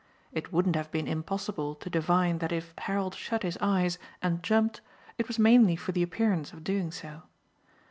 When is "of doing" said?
6.53-6.89